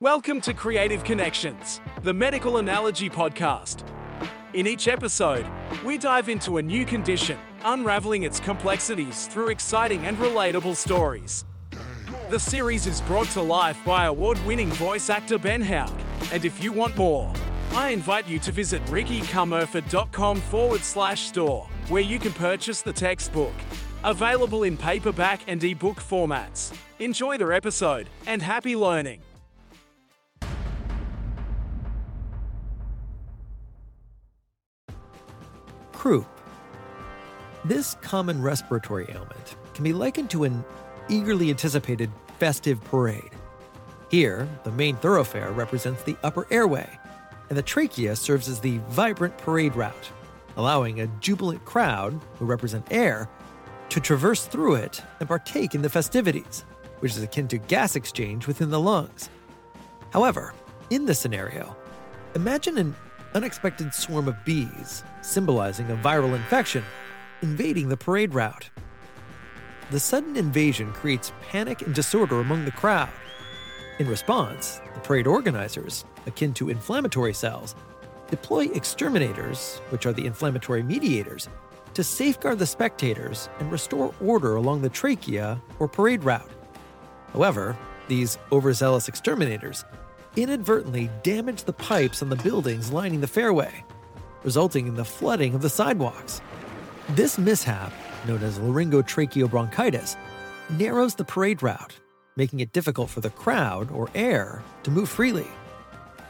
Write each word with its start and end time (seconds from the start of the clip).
Welcome 0.00 0.40
to 0.42 0.54
Creative 0.54 1.02
Connections, 1.02 1.80
the 2.04 2.14
medical 2.14 2.58
analogy 2.58 3.10
podcast. 3.10 3.82
In 4.54 4.68
each 4.68 4.86
episode, 4.86 5.44
we 5.84 5.98
dive 5.98 6.28
into 6.28 6.58
a 6.58 6.62
new 6.62 6.86
condition, 6.86 7.36
unraveling 7.64 8.22
its 8.22 8.38
complexities 8.38 9.26
through 9.26 9.48
exciting 9.48 10.06
and 10.06 10.16
relatable 10.18 10.76
stories. 10.76 11.44
The 12.30 12.38
series 12.38 12.86
is 12.86 13.00
brought 13.00 13.26
to 13.30 13.42
life 13.42 13.76
by 13.84 14.04
award 14.04 14.38
winning 14.46 14.68
voice 14.68 15.10
actor 15.10 15.36
Ben 15.36 15.60
Haug. 15.60 15.92
And 16.32 16.44
if 16.44 16.62
you 16.62 16.70
want 16.70 16.96
more, 16.96 17.32
I 17.72 17.88
invite 17.88 18.28
you 18.28 18.38
to 18.38 18.52
visit 18.52 18.84
rickycommerford.com 18.84 20.40
forward 20.42 20.82
slash 20.82 21.22
store, 21.22 21.68
where 21.88 22.02
you 22.02 22.20
can 22.20 22.32
purchase 22.34 22.82
the 22.82 22.92
textbook. 22.92 23.54
Available 24.04 24.62
in 24.62 24.76
paperback 24.76 25.40
and 25.48 25.64
ebook 25.64 25.96
formats. 25.96 26.72
Enjoy 27.00 27.36
the 27.36 27.46
episode 27.46 28.08
and 28.28 28.40
happy 28.40 28.76
learning. 28.76 29.22
Croup. 35.98 36.26
This 37.64 37.96
common 38.00 38.40
respiratory 38.40 39.06
ailment 39.10 39.56
can 39.74 39.82
be 39.82 39.92
likened 39.92 40.30
to 40.30 40.44
an 40.44 40.64
eagerly 41.08 41.50
anticipated 41.50 42.08
festive 42.38 42.82
parade. 42.84 43.32
Here, 44.08 44.48
the 44.62 44.70
main 44.70 44.94
thoroughfare 44.96 45.50
represents 45.50 46.04
the 46.04 46.16
upper 46.22 46.46
airway, 46.52 46.88
and 47.48 47.58
the 47.58 47.62
trachea 47.62 48.14
serves 48.14 48.48
as 48.48 48.60
the 48.60 48.78
vibrant 48.90 49.36
parade 49.38 49.74
route, 49.74 50.10
allowing 50.56 51.00
a 51.00 51.08
jubilant 51.18 51.64
crowd, 51.64 52.18
who 52.38 52.46
represent 52.46 52.86
air, 52.92 53.28
to 53.88 53.98
traverse 53.98 54.44
through 54.46 54.76
it 54.76 55.02
and 55.18 55.28
partake 55.28 55.74
in 55.74 55.82
the 55.82 55.90
festivities, 55.90 56.64
which 57.00 57.16
is 57.16 57.22
akin 57.24 57.48
to 57.48 57.58
gas 57.58 57.96
exchange 57.96 58.46
within 58.46 58.70
the 58.70 58.80
lungs. 58.80 59.30
However, 60.10 60.54
in 60.90 61.06
this 61.06 61.18
scenario, 61.18 61.76
imagine 62.36 62.78
an 62.78 62.94
unexpected 63.34 63.92
swarm 63.94 64.28
of 64.28 64.44
bees, 64.44 65.04
symbolizing 65.22 65.90
a 65.90 65.96
viral 65.96 66.34
infection, 66.34 66.84
invading 67.42 67.88
the 67.88 67.96
parade 67.96 68.34
route. 68.34 68.70
The 69.90 70.00
sudden 70.00 70.36
invasion 70.36 70.92
creates 70.92 71.32
panic 71.42 71.82
and 71.82 71.94
disorder 71.94 72.40
among 72.40 72.64
the 72.64 72.72
crowd. 72.72 73.10
In 73.98 74.08
response, 74.08 74.80
the 74.94 75.00
parade 75.00 75.26
organizers, 75.26 76.04
akin 76.26 76.52
to 76.54 76.68
inflammatory 76.68 77.34
cells, 77.34 77.74
deploy 78.30 78.68
exterminators, 78.74 79.78
which 79.90 80.06
are 80.06 80.12
the 80.12 80.26
inflammatory 80.26 80.82
mediators, 80.82 81.48
to 81.94 82.04
safeguard 82.04 82.58
the 82.58 82.66
spectators 82.66 83.48
and 83.58 83.72
restore 83.72 84.14
order 84.20 84.56
along 84.56 84.82
the 84.82 84.88
trachea 84.88 85.60
or 85.78 85.88
parade 85.88 86.22
route. 86.22 86.50
However, 87.32 87.76
these 88.08 88.38
overzealous 88.52 89.08
exterminators 89.08 89.84
inadvertently 90.42 91.10
damage 91.22 91.64
the 91.64 91.72
pipes 91.72 92.22
on 92.22 92.28
the 92.28 92.36
buildings 92.36 92.92
lining 92.92 93.20
the 93.20 93.26
fairway, 93.26 93.84
resulting 94.44 94.86
in 94.86 94.94
the 94.94 95.04
flooding 95.04 95.54
of 95.54 95.62
the 95.62 95.68
sidewalks. 95.68 96.40
This 97.10 97.38
mishap, 97.38 97.92
known 98.26 98.42
as 98.42 98.58
laryngotracheobronchitis, 98.58 100.16
narrows 100.70 101.14
the 101.14 101.24
parade 101.24 101.62
route, 101.62 101.98
making 102.36 102.60
it 102.60 102.72
difficult 102.72 103.10
for 103.10 103.20
the 103.20 103.30
crowd 103.30 103.90
or 103.90 104.08
air 104.14 104.62
to 104.84 104.90
move 104.90 105.08
freely. 105.08 105.46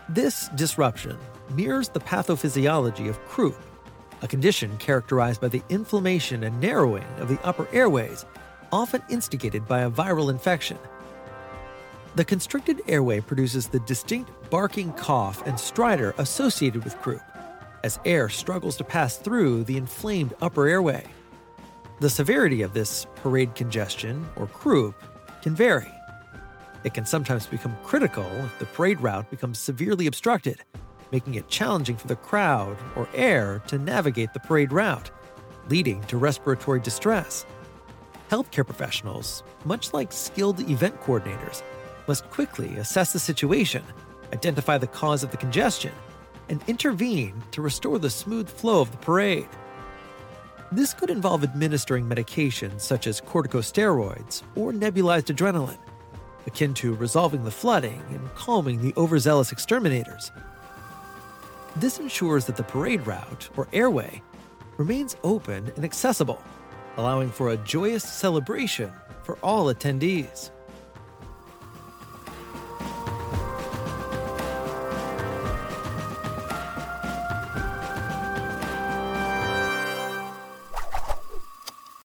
This 0.09 0.48
disruption 0.55 1.19
mirrors 1.50 1.91
the 1.91 2.00
pathophysiology 2.00 3.09
of 3.09 3.22
croup, 3.27 3.56
a 4.22 4.28
condition 4.28 4.77
characterized 4.78 5.41
by 5.41 5.48
the 5.48 5.62
inflammation 5.69 6.45
and 6.45 6.59
narrowing 6.61 7.05
of 7.19 7.28
the 7.28 7.39
upper 7.45 7.69
airways, 7.72 8.25
often 8.72 9.03
instigated 9.11 9.67
by 9.69 9.81
a 9.81 9.91
viral 9.91 10.31
infection. 10.31 10.78
The 12.19 12.24
constricted 12.24 12.83
airway 12.88 13.20
produces 13.20 13.69
the 13.69 13.78
distinct 13.78 14.50
barking 14.50 14.92
cough 14.94 15.47
and 15.47 15.55
stridor 15.55 16.19
associated 16.19 16.83
with 16.83 17.00
croup, 17.00 17.22
as 17.84 18.00
air 18.05 18.28
struggles 18.28 18.77
to 18.78 18.83
pass 18.83 19.19
through 19.19 19.62
the 19.62 19.77
inflamed 19.77 20.34
upper 20.42 20.66
airway. 20.66 21.06
The 22.00 22.10
severity 22.10 22.62
of 22.62 22.75
this 22.75 23.06
parade 23.22 23.54
congestion, 23.54 24.28
or 24.34 24.48
croup, 24.48 25.00
can 25.43 25.54
vary. 25.54 25.87
It 26.82 26.93
can 26.93 27.06
sometimes 27.06 27.47
become 27.47 27.76
critical 27.84 28.26
if 28.47 28.59
the 28.59 28.66
parade 28.66 29.00
route 29.00 29.31
becomes 29.31 29.60
severely 29.60 30.09
obstructed, 30.09 30.64
making 31.12 31.37
it 31.37 31.47
challenging 31.47 31.97
for 31.97 32.09
the 32.09 32.16
crowd 32.16 32.76
or 32.97 33.09
air 33.14 33.62
to 33.69 33.78
navigate 33.78 34.32
the 34.32 34.41
parade 34.41 34.72
route, 34.72 35.12
leading 35.69 36.03
to 36.06 36.16
respiratory 36.16 36.81
distress. 36.81 37.47
Healthcare 38.28 38.66
professionals, 38.66 39.44
much 39.64 39.94
like 39.94 40.10
skilled 40.10 40.69
event 40.69 41.00
coordinators, 41.00 41.62
must 42.08 42.28
quickly 42.30 42.76
assess 42.78 43.12
the 43.12 43.19
situation, 43.19 43.84
identify 44.32 44.78
the 44.78 44.86
cause 44.86 45.22
of 45.22 45.30
the 45.30 45.36
congestion, 45.36 45.92
and 46.48 46.62
intervene 46.66 47.34
to 47.52 47.62
restore 47.62 47.98
the 47.98 48.10
smooth 48.10 48.48
flow 48.48 48.80
of 48.80 48.91
the 48.91 48.96
parade. 48.96 49.48
This 50.72 50.94
could 50.94 51.10
involve 51.10 51.44
administering 51.44 52.06
medications 52.06 52.80
such 52.80 53.06
as 53.06 53.20
corticosteroids 53.20 54.42
or 54.56 54.72
nebulized 54.72 55.34
adrenaline, 55.34 55.78
akin 56.46 56.74
to 56.74 56.94
resolving 56.94 57.44
the 57.44 57.50
flooding 57.50 58.02
and 58.10 58.34
calming 58.34 58.80
the 58.80 58.94
overzealous 58.96 59.52
exterminators. 59.52 60.32
This 61.76 61.98
ensures 61.98 62.46
that 62.46 62.56
the 62.56 62.62
parade 62.64 63.06
route, 63.06 63.48
or 63.56 63.69
airway, 63.72 64.22
remains 64.78 65.16
open 65.22 65.70
and 65.76 65.84
accessible, 65.84 66.42
allowing 66.96 67.30
for 67.30 67.50
a 67.50 67.56
joyous 67.58 68.02
celebration 68.02 68.90
for 69.22 69.38
all 69.42 69.66
attendees. 69.66 70.50